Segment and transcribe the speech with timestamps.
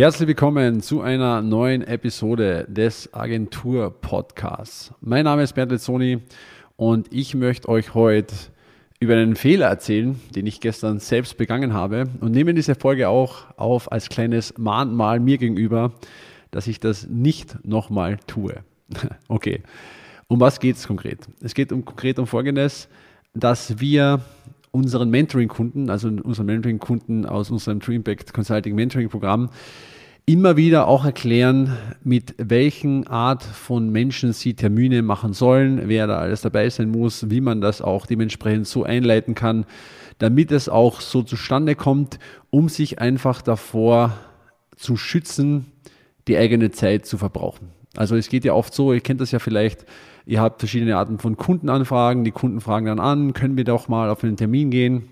[0.00, 4.94] Herzlich willkommen zu einer neuen Episode des Agentur Podcasts.
[5.02, 6.22] Mein Name ist Bernd Lezzoni
[6.76, 8.34] und ich möchte euch heute
[8.98, 13.44] über einen Fehler erzählen, den ich gestern selbst begangen habe und nehme diese Folge auch
[13.58, 15.92] auf als kleines Mahnmal mir gegenüber,
[16.50, 18.54] dass ich das nicht nochmal tue.
[19.28, 19.62] okay.
[20.28, 21.28] Um was geht es konkret?
[21.42, 22.88] Es geht um, konkret um Folgendes,
[23.34, 24.22] dass wir
[24.72, 29.50] unseren Mentoring-Kunden, also unseren Mentoring-Kunden aus unserem True Impact Consulting Mentoring-Programm,
[30.26, 36.18] immer wieder auch erklären, mit welchen Art von Menschen sie Termine machen sollen, wer da
[36.18, 39.66] alles dabei sein muss, wie man das auch dementsprechend so einleiten kann,
[40.18, 42.18] damit es auch so zustande kommt,
[42.50, 44.16] um sich einfach davor
[44.76, 45.72] zu schützen,
[46.28, 47.79] die eigene Zeit zu verbrauchen.
[47.96, 49.84] Also es geht ja oft so, ihr kennt das ja vielleicht,
[50.26, 52.22] Ihr habt verschiedene Arten von Kundenanfragen.
[52.22, 55.08] Die Kunden fragen dann an, können wir doch mal auf einen Termin gehen?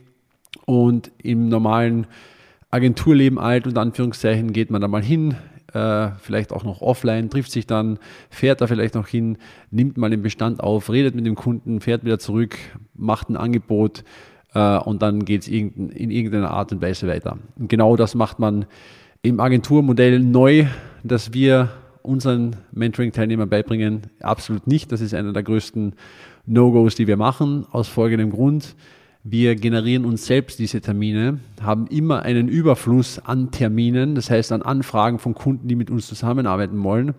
[0.65, 2.07] Und im normalen
[2.71, 5.35] Agenturleben alt und Anführungszeichen geht man da mal hin,
[5.73, 7.99] äh, vielleicht auch noch offline, trifft sich dann,
[8.31, 9.39] fährt da vielleicht noch hin,
[9.71, 12.57] nimmt mal den Bestand auf, redet mit dem Kunden, fährt wieder zurück,
[12.95, 14.05] macht ein Angebot
[14.55, 17.39] äh, und dann geht es in, in irgendeiner Art und Weise weiter.
[17.59, 18.67] Und genau das macht man
[19.23, 20.67] im Agenturmodell neu,
[21.03, 21.71] dass wir
[22.03, 24.03] unseren Mentoring-Teilnehmern beibringen?
[24.21, 24.93] Absolut nicht.
[24.93, 25.95] Das ist einer der größten
[26.47, 28.75] No-Gos, die wir machen, aus folgendem Grund.
[29.25, 34.63] Wir generieren uns selbst diese Termine, haben immer einen Überfluss an Terminen, das heißt an
[34.63, 37.15] Anfragen von Kunden, die mit uns zusammenarbeiten wollen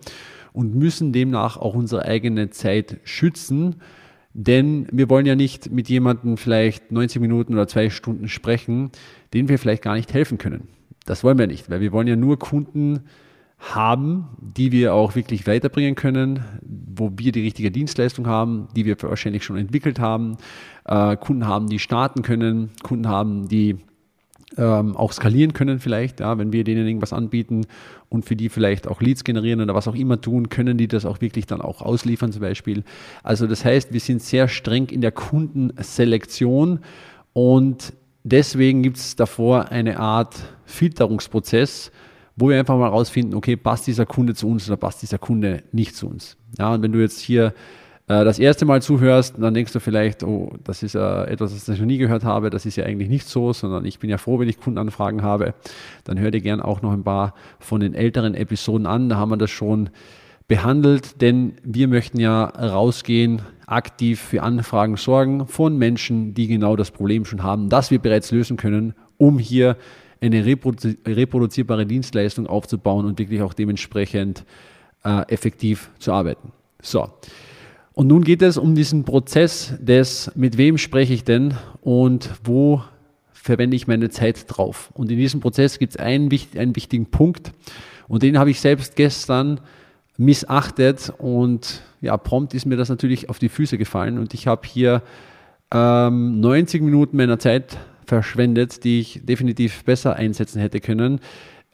[0.52, 3.76] und müssen demnach auch unsere eigene Zeit schützen.
[4.32, 8.90] Denn wir wollen ja nicht mit jemandem vielleicht 90 Minuten oder zwei Stunden sprechen,
[9.34, 10.68] denen wir vielleicht gar nicht helfen können.
[11.04, 13.00] Das wollen wir nicht, weil wir wollen ja nur Kunden
[13.60, 19.00] haben, die wir auch wirklich weiterbringen können, wo wir die richtige Dienstleistung haben, die wir
[19.02, 20.38] wahrscheinlich schon entwickelt haben,
[20.86, 23.76] äh, Kunden haben, die starten können, Kunden haben, die
[24.56, 27.66] ähm, auch skalieren können vielleicht, ja, wenn wir denen irgendwas anbieten
[28.08, 31.04] und für die vielleicht auch Leads generieren oder was auch immer tun, können die das
[31.04, 32.82] auch wirklich dann auch ausliefern zum Beispiel.
[33.22, 36.80] Also das heißt, wir sind sehr streng in der Kundenselektion
[37.32, 37.92] und
[38.24, 41.92] deswegen gibt es davor eine Art Filterungsprozess,
[42.40, 45.62] wo wir einfach mal rausfinden, okay, passt dieser Kunde zu uns oder passt dieser Kunde
[45.72, 46.36] nicht zu uns.
[46.58, 47.52] Ja, und wenn du jetzt hier
[48.08, 51.68] äh, das erste Mal zuhörst, dann denkst du vielleicht, oh, das ist ja etwas, was
[51.68, 54.18] ich noch nie gehört habe, das ist ja eigentlich nicht so, sondern ich bin ja
[54.18, 55.54] froh, wenn ich Kundenanfragen habe.
[56.04, 59.30] Dann hör dir gern auch noch ein paar von den älteren Episoden an, da haben
[59.30, 59.90] wir das schon
[60.48, 66.90] behandelt, denn wir möchten ja rausgehen, aktiv für Anfragen sorgen von Menschen, die genau das
[66.90, 69.76] Problem schon haben, das wir bereits lösen können, um hier
[70.20, 74.44] eine reproduzierbare Dienstleistung aufzubauen und wirklich auch dementsprechend
[75.04, 76.52] äh, effektiv zu arbeiten.
[76.82, 77.08] So.
[77.92, 82.82] Und nun geht es um diesen Prozess des, mit wem spreche ich denn und wo
[83.32, 84.90] verwende ich meine Zeit drauf.
[84.94, 87.52] Und in diesem Prozess gibt es einen, einen wichtigen Punkt
[88.08, 89.60] und den habe ich selbst gestern
[90.16, 94.66] missachtet und ja, prompt ist mir das natürlich auf die Füße gefallen und ich habe
[94.66, 95.02] hier
[95.72, 97.78] ähm, 90 Minuten meiner Zeit
[98.10, 101.20] verschwendet, die ich definitiv besser einsetzen hätte können.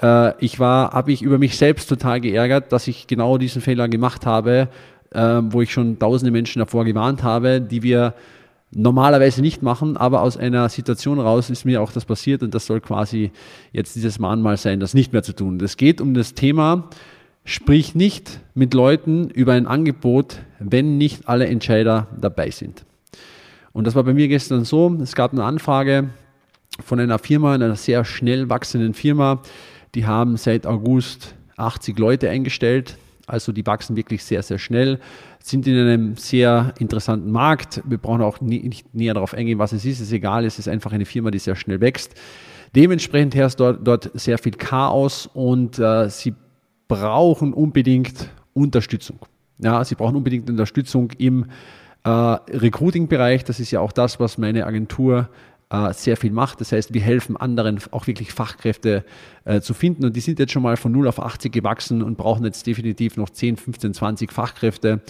[0.01, 3.89] Äh, ich war, habe ich über mich selbst total geärgert, dass ich genau diesen Fehler
[3.89, 4.69] gemacht habe,
[5.13, 8.15] äh, wo ich schon tausende Menschen davor gewarnt habe, die wir
[8.75, 12.67] normalerweise nicht machen, aber aus einer Situation raus ist mir auch das passiert und das
[12.67, 13.31] soll quasi
[13.73, 15.59] jetzt dieses Mahnmal sein, das nicht mehr zu tun.
[15.61, 16.91] Es geht um das Thema,
[17.45, 22.85] sprich nicht mit Leuten über ein Angebot, wenn nicht alle Entscheider dabei sind.
[23.73, 26.11] Und das war bei mir gestern so, es gab eine Anfrage
[26.85, 29.43] von einer Firma, einer sehr schnell wachsenden Firma.
[29.95, 32.97] Die haben seit August 80 Leute eingestellt.
[33.27, 35.01] Also die wachsen wirklich sehr, sehr schnell,
[35.41, 37.83] sind in einem sehr interessanten Markt.
[37.85, 40.01] Wir brauchen auch nicht näher darauf eingehen, was es ist.
[40.01, 42.15] Es ist egal, es ist einfach eine Firma, die sehr schnell wächst.
[42.77, 46.35] Dementsprechend herrscht dort, dort sehr viel Chaos und äh, sie
[46.89, 49.19] brauchen unbedingt Unterstützung.
[49.59, 51.47] Ja, sie brauchen unbedingt Unterstützung im
[52.05, 53.45] äh, Recruiting-Bereich.
[53.45, 55.29] Das ist ja auch das, was meine Agentur
[55.93, 56.61] sehr viel macht.
[56.61, 59.05] Das heißt, wir helfen anderen auch wirklich Fachkräfte
[59.45, 62.17] äh, zu finden und die sind jetzt schon mal von 0 auf 80 gewachsen und
[62.17, 65.01] brauchen jetzt definitiv noch 10, 15, 20 Fachkräfte,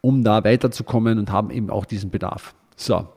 [0.00, 2.54] um da weiterzukommen und haben eben auch diesen Bedarf.
[2.76, 3.08] So.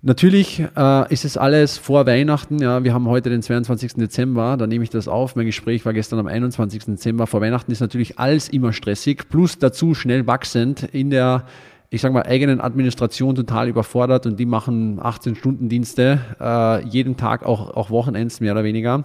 [0.00, 2.60] Natürlich äh, ist es alles vor Weihnachten.
[2.60, 3.94] Ja, wir haben heute den 22.
[3.94, 5.34] Dezember, da nehme ich das auf.
[5.34, 6.84] Mein Gespräch war gestern am 21.
[6.84, 7.26] Dezember.
[7.26, 11.46] Vor Weihnachten ist natürlich alles immer stressig, plus dazu schnell wachsend in der
[11.90, 17.74] ich sage mal, eigenen Administration total überfordert und die machen 18-Stunden-Dienste, äh, jeden Tag auch,
[17.74, 19.04] auch Wochenends mehr oder weniger.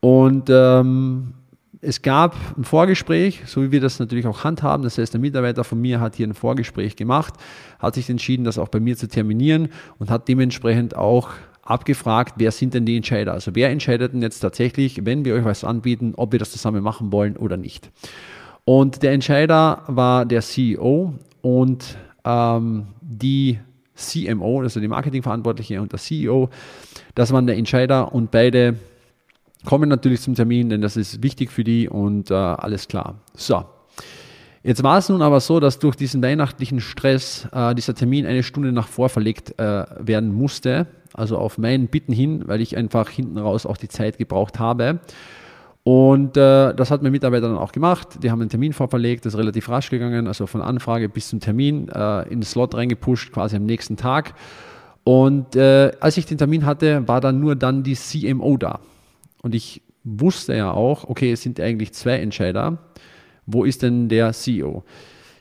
[0.00, 1.34] Und ähm,
[1.80, 4.82] es gab ein Vorgespräch, so wie wir das natürlich auch handhaben.
[4.82, 7.34] Das heißt, der Mitarbeiter von mir hat hier ein Vorgespräch gemacht,
[7.78, 9.68] hat sich entschieden, das auch bei mir zu terminieren
[9.98, 11.30] und hat dementsprechend auch
[11.62, 13.32] abgefragt, wer sind denn die Entscheider?
[13.32, 16.82] Also wer entscheidet denn jetzt tatsächlich, wenn wir euch was anbieten, ob wir das zusammen
[16.82, 17.90] machen wollen oder nicht?
[18.64, 23.58] Und der Entscheider war der CEO und ähm, die
[23.94, 26.48] CMO, also die Marketingverantwortliche und der CEO.
[27.14, 28.76] Das waren der Entscheider und beide
[29.64, 33.20] kommen natürlich zum Termin, denn das ist wichtig für die und äh, alles klar.
[33.34, 33.64] So.
[34.62, 38.42] Jetzt war es nun aber so, dass durch diesen weihnachtlichen Stress äh, dieser Termin eine
[38.42, 43.08] Stunde nach vor verlegt äh, werden musste, also auf meinen Bitten hin, weil ich einfach
[43.08, 45.00] hinten raus auch die Zeit gebraucht habe.
[45.82, 48.22] Und äh, das hat mein Mitarbeiter dann auch gemacht.
[48.22, 51.40] Die haben einen Termin vorverlegt, das ist relativ rasch gegangen, also von Anfrage bis zum
[51.40, 54.34] Termin äh, in den Slot reingepusht, quasi am nächsten Tag.
[55.04, 58.80] Und äh, als ich den Termin hatte, war dann nur dann die CMO da.
[59.42, 62.78] Und ich wusste ja auch, okay, es sind eigentlich zwei Entscheider.
[63.46, 64.84] Wo ist denn der CEO?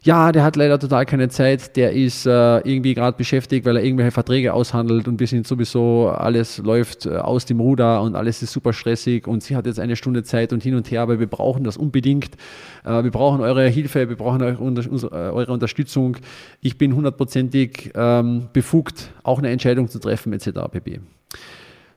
[0.01, 3.84] Ja, der hat leider total keine Zeit, der ist äh, irgendwie gerade beschäftigt, weil er
[3.84, 8.42] irgendwelche Verträge aushandelt und wir sind sowieso, alles läuft äh, aus dem Ruder und alles
[8.42, 11.19] ist super stressig und sie hat jetzt eine Stunde Zeit und hin und her, aber
[11.19, 12.36] wir brauchen das unbedingt.
[12.86, 16.16] Äh, wir brauchen eure Hilfe, wir brauchen eure, äh, eure Unterstützung.
[16.62, 20.50] Ich bin hundertprozentig ähm, befugt, auch eine Entscheidung zu treffen, etc.
[20.72, 21.02] pp.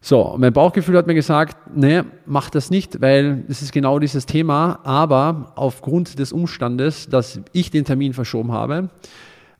[0.05, 4.27] So, mein Bauchgefühl hat mir gesagt, nee, mach das nicht, weil es ist genau dieses
[4.27, 8.91] Thema, aber aufgrund des Umstandes, dass ich den Termin verschoben habe,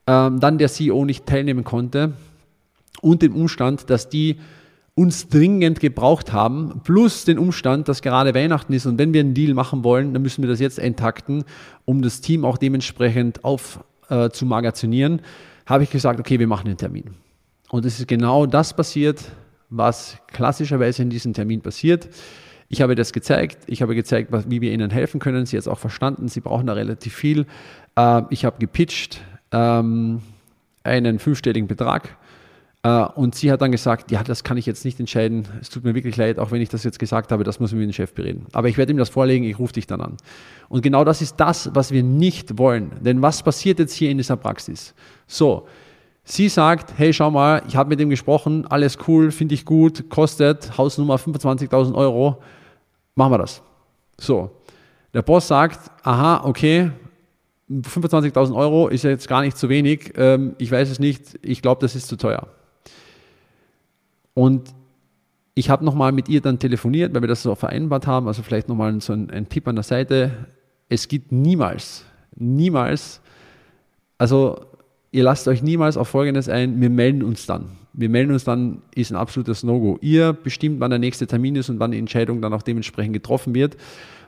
[0.09, 2.15] ähm, dann der CEO nicht teilnehmen konnte
[3.01, 4.41] und dem Umstand, dass die
[4.97, 9.35] uns dringend gebraucht haben, plus den Umstand, dass gerade Weihnachten ist und wenn wir einen
[9.35, 11.45] Deal machen wollen, dann müssen wir das jetzt eintakten,
[11.85, 13.79] um das Team auch dementsprechend auf
[14.09, 14.29] äh,
[15.67, 17.15] habe ich gesagt, okay, wir machen den Termin.
[17.71, 19.23] Und es ist genau das passiert,
[19.73, 22.09] was klassischerweise in diesem Termin passiert.
[22.69, 23.65] Ich habe das gezeigt.
[23.67, 25.47] Ich habe gezeigt, wie wir Ihnen helfen können.
[25.47, 26.29] Sie hat es auch verstanden.
[26.29, 27.47] Sie brauchen da relativ viel.
[27.97, 29.21] Ähm, ich habe gepitcht
[29.51, 30.23] ähm,
[30.85, 32.17] einen fünfstelligen Betrag.
[32.83, 35.47] Äh, und sie hat dann gesagt, ja, das kann ich jetzt nicht entscheiden.
[35.61, 37.79] Es tut mir wirklich leid, auch wenn ich das jetzt gesagt habe, das muss ich
[37.79, 38.47] mit dem Chef bereden.
[38.53, 40.17] Aber ich werde ihm das vorlegen, ich rufe dich dann an.
[40.69, 42.91] Und genau das ist das, was wir nicht wollen.
[43.01, 44.95] Denn was passiert jetzt hier in dieser Praxis?
[45.27, 45.67] So,
[46.25, 50.09] Sie sagt, hey, schau mal, ich habe mit ihm gesprochen, alles cool, finde ich gut,
[50.09, 52.41] kostet Hausnummer 25.000 Euro,
[53.17, 53.63] machen wir das.
[54.19, 54.51] So,
[55.15, 56.93] der Boss sagt, aha, okay,
[57.69, 61.81] 25.000 Euro ist jetzt gar nicht zu wenig, ähm, ich weiß es nicht, ich glaube,
[61.81, 62.47] das ist zu teuer.
[64.35, 64.73] Und
[65.55, 68.69] ich habe nochmal mit ihr dann telefoniert, weil wir das so vereinbart haben, also vielleicht
[68.69, 70.47] nochmal so ein, ein Tipp an der Seite.
[70.89, 72.05] Es gibt niemals,
[72.37, 73.21] niemals,
[74.19, 74.61] also
[75.13, 77.67] ihr lasst euch niemals auf Folgendes ein, wir melden uns dann.
[77.93, 79.99] Wir melden uns dann, ist ein absolutes No-Go.
[80.01, 83.55] Ihr bestimmt, wann der nächste Termin ist und wann die Entscheidung dann auch dementsprechend getroffen
[83.55, 83.77] wird.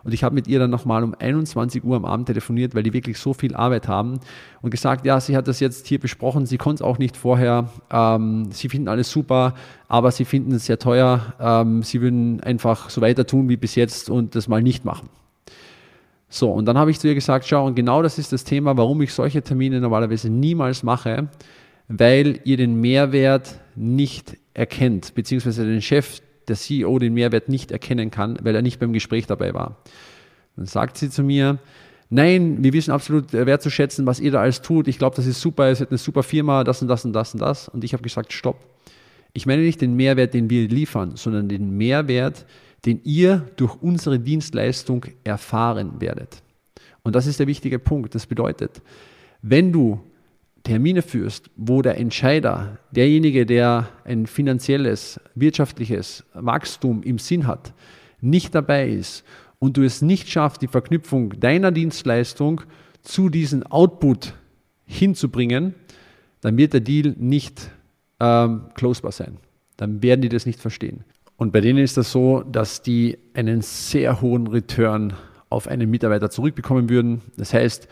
[0.05, 2.93] Und ich habe mit ihr dann nochmal um 21 Uhr am Abend telefoniert, weil die
[2.93, 4.21] wirklich so viel Arbeit haben
[4.61, 7.71] und gesagt, ja, sie hat das jetzt hier besprochen, sie konnte es auch nicht vorher,
[7.91, 9.55] ähm, sie finden alles super,
[9.89, 13.77] aber sie finden es sehr teuer, ähm, sie würden einfach so weiter tun wie bis
[13.77, 15.09] jetzt und das mal nicht machen.
[16.35, 18.77] So, und dann habe ich zu ihr gesagt, schau, und genau das ist das Thema,
[18.77, 21.29] warum ich solche Termine normalerweise niemals mache,
[21.87, 28.11] weil ihr den Mehrwert nicht erkennt, beziehungsweise den Chef, der CEO, den Mehrwert nicht erkennen
[28.11, 29.77] kann, weil er nicht beim Gespräch dabei war.
[30.57, 31.61] Dann sagt sie zu mir,
[32.11, 34.89] nein, wir wissen absolut äh, wertzuschätzen, was ihr da alles tut.
[34.89, 37.33] Ich glaube, das ist super, ihr seid eine super Firma, das und das und das
[37.33, 37.69] und das.
[37.69, 38.59] Und ich habe gesagt, stopp.
[39.35, 42.45] Ich meine nicht den Mehrwert, den wir liefern, sondern den Mehrwert,
[42.85, 46.43] den ihr durch unsere Dienstleistung erfahren werdet.
[47.03, 48.15] Und das ist der wichtige Punkt.
[48.15, 48.83] Das bedeutet,
[49.43, 50.01] wenn du
[50.65, 57.75] Termine führst, wo der Entscheider, derjenige, der ein finanzielles, wirtschaftliches Wachstum im Sinn hat,
[58.23, 59.25] nicht dabei ist
[59.59, 62.63] und du es nicht schaffst, die Verknüpfung deiner Dienstleistung
[63.03, 64.33] zu diesem Output
[64.87, 65.75] hinzubringen,
[66.41, 67.71] dann wird der Deal nicht
[68.21, 69.37] ähm, closbar sein.
[69.77, 71.05] Dann werden die das nicht verstehen.
[71.37, 75.15] Und bei denen ist das so, dass die einen sehr hohen Return
[75.49, 77.23] auf einen Mitarbeiter zurückbekommen würden.
[77.37, 77.89] Das heißt,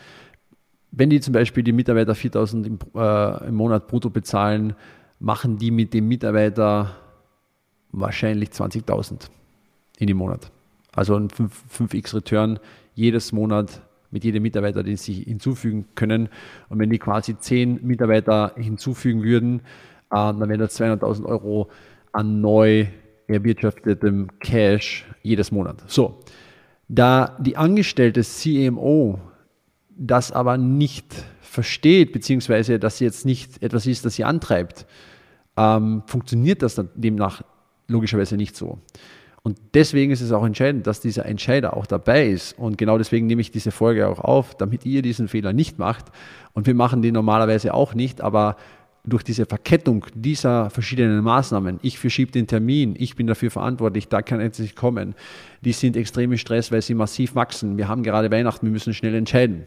[0.91, 4.75] wenn die zum Beispiel die Mitarbeiter 4000 im, äh, im Monat brutto bezahlen,
[5.19, 6.95] machen die mit dem Mitarbeiter
[7.91, 9.29] wahrscheinlich 20.000
[9.97, 10.51] in dem Monat.
[10.93, 12.59] Also ein 5, 5x Return
[12.93, 13.81] jedes Monat
[14.11, 16.29] mit jedem Mitarbeiter, den sie hinzufügen können.
[16.69, 19.61] Und wenn die quasi 10 Mitarbeiter hinzufügen würden, äh,
[20.11, 21.69] dann wären das 200.000 Euro
[22.11, 22.85] an neu
[23.33, 25.83] erwirtschaftetem Cash jedes Monat.
[25.87, 26.19] So,
[26.87, 29.19] da die angestellte CMO
[29.89, 34.85] das aber nicht versteht, beziehungsweise dass sie jetzt nicht etwas ist, das sie antreibt,
[35.55, 37.43] ähm, funktioniert das dann demnach
[37.87, 38.79] logischerweise nicht so.
[39.43, 42.57] Und deswegen ist es auch entscheidend, dass dieser Entscheider auch dabei ist.
[42.57, 46.05] Und genau deswegen nehme ich diese Folge auch auf, damit ihr diesen Fehler nicht macht.
[46.53, 48.55] Und wir machen den normalerweise auch nicht, aber
[49.05, 54.21] durch diese Verkettung dieser verschiedenen Maßnahmen, ich verschiebe den Termin, ich bin dafür verantwortlich, da
[54.21, 55.13] kann jetzt nicht kommen,
[55.61, 57.77] die sind extrem im Stress, weil sie massiv wachsen.
[57.77, 59.63] Wir haben gerade Weihnachten, wir müssen schnell entscheiden.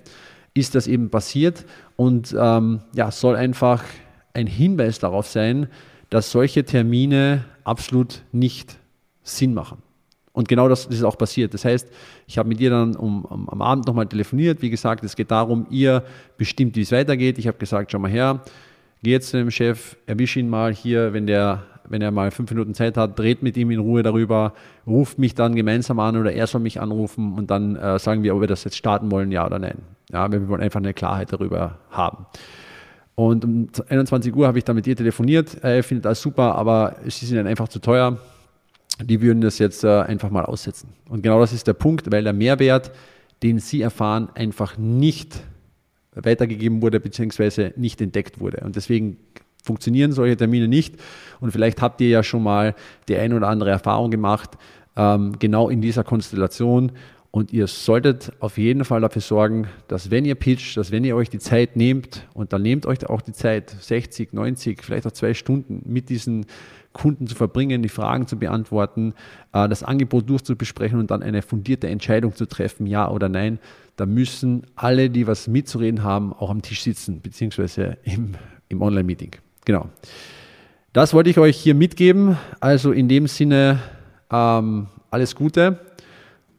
[0.55, 1.67] Ist das eben passiert
[1.97, 3.85] und ähm, ja, soll einfach
[4.33, 5.69] ein Hinweis darauf sein,
[6.09, 8.79] dass solche Termine absolut nicht
[9.23, 9.83] Sinn machen.
[10.33, 11.55] Und genau das, ist auch passiert.
[11.55, 11.89] Das heißt,
[12.27, 14.61] ich habe mit ihr dann um, um, am Abend nochmal telefoniert.
[14.61, 16.05] Wie gesagt, es geht darum, ihr
[16.37, 17.39] bestimmt, wie es weitergeht.
[17.39, 18.43] Ich habe gesagt, schau mal her,
[19.03, 22.51] geh jetzt zu dem Chef, erwisch ihn mal hier, wenn, der, wenn er mal fünf
[22.51, 24.55] Minuten Zeit hat, dreht mit ihm in Ruhe darüber,
[24.87, 28.35] ruft mich dann gemeinsam an oder er soll mich anrufen und dann äh, sagen wir,
[28.35, 29.79] ob wir das jetzt starten wollen, ja oder nein.
[30.11, 32.27] Ja, wir wollen einfach eine Klarheit darüber haben.
[33.17, 35.57] Und um 21 Uhr habe ich dann mit ihr telefoniert.
[35.63, 38.19] Er findet das super, aber sie sind dann einfach zu teuer
[39.03, 40.91] die würden das jetzt äh, einfach mal aussetzen.
[41.09, 42.93] Und genau das ist der Punkt, weil der Mehrwert,
[43.43, 45.41] den sie erfahren, einfach nicht
[46.23, 47.73] weitergegeben wurde bzw.
[47.77, 48.63] nicht entdeckt wurde.
[48.65, 49.19] Und deswegen
[49.63, 50.97] funktionieren solche Termine nicht.
[51.41, 52.75] Und vielleicht habt ihr ja schon mal
[53.09, 54.51] die ein oder andere Erfahrung gemacht,
[54.97, 56.93] ähm, genau in dieser Konstellation.
[57.37, 61.15] Und ihr solltet auf jeden Fall dafür sorgen, dass wenn ihr pitcht, dass wenn ihr
[61.15, 65.13] euch die Zeit nehmt, und dann nehmt euch auch die Zeit, 60, 90, vielleicht auch
[65.13, 66.47] zwei Stunden mit diesen
[66.95, 69.13] Kunden zu verbringen, die Fragen zu beantworten,
[69.53, 73.59] äh, das Angebot durchzubesprechen und dann eine fundierte Entscheidung zu treffen, ja oder nein.
[73.97, 78.33] Da müssen alle, die was mitzureden haben, auch am Tisch sitzen, beziehungsweise im,
[78.71, 79.33] im Online-Meeting.
[79.67, 79.91] Genau.
[80.95, 82.39] Das wollte ich euch hier mitgeben.
[82.61, 83.81] Also in dem Sinne
[84.31, 85.86] ähm, alles Gute.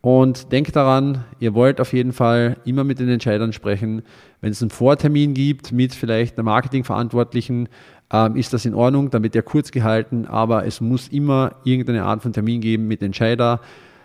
[0.07, 4.03] Und denkt daran, ihr wollt auf jeden Fall immer mit den Entscheidern sprechen.
[4.39, 7.67] Wenn es einen Vortermin gibt mit vielleicht einer Marketingverantwortlichen,
[8.13, 12.21] ähm, ist das in Ordnung, wird der kurz gehalten, aber es muss immer irgendeine Art
[12.21, 13.59] von Termin geben mit Entscheider.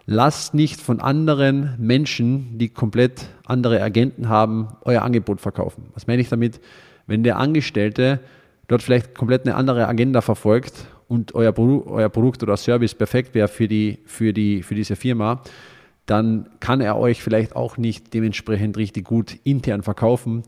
[0.04, 5.84] Lasst nicht von anderen Menschen, die komplett andere Agenten haben, euer Angebot verkaufen.
[5.94, 6.60] Was meine ich damit?
[7.06, 8.18] Wenn der Angestellte
[8.66, 13.46] dort vielleicht komplett eine andere Agenda verfolgt und euer, euer Produkt oder Service perfekt wäre
[13.46, 15.42] für, die, für, die, für diese Firma,
[16.06, 20.42] dann kann er euch vielleicht auch nicht dementsprechend richtig gut intern verkaufen.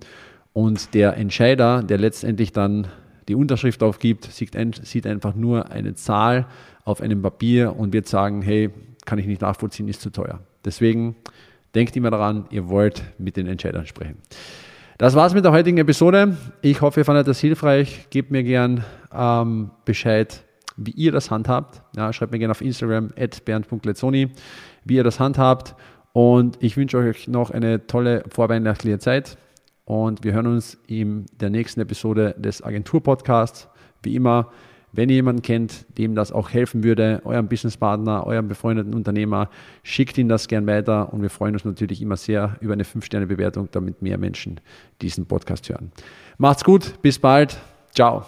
[0.52, 2.88] Und der Entscheider, der letztendlich dann
[3.28, 6.46] die Unterschrift aufgibt, sieht, einfach nur eine Zahl
[6.84, 8.70] auf einem Papier und wird sagen, hey,
[9.04, 10.40] kann ich nicht nachvollziehen, ist zu teuer.
[10.64, 11.16] Deswegen
[11.75, 14.16] denkt immer daran, ihr wollt mit den Entscheidern sprechen.
[14.99, 16.37] Das war's mit der heutigen Episode.
[16.62, 18.06] Ich hoffe, ihr fandet das hilfreich.
[18.11, 20.44] Gebt mir gern ähm, Bescheid,
[20.76, 21.82] wie ihr das handhabt.
[21.96, 24.30] Ja, schreibt mir gerne auf Instagram at bernd.lezzoni,
[24.85, 25.75] wie ihr das handhabt.
[26.12, 29.37] Und ich wünsche euch noch eine tolle vorweihnachtliche Zeit.
[29.85, 33.69] Und wir hören uns in der nächsten Episode des Agentur-Podcasts.
[34.03, 34.50] Wie immer,
[34.93, 39.50] wenn ihr jemanden kennt, dem das auch helfen würde, eurem Businesspartner, eurem befreundeten Unternehmer,
[39.83, 43.69] schickt ihn das gern weiter und wir freuen uns natürlich immer sehr über eine 5-Sterne-Bewertung,
[43.73, 44.61] damit mehr Menschen
[45.03, 45.91] diesen Podcast hören.
[46.38, 47.59] Macht's gut, bis bald,
[47.93, 48.25] ciao.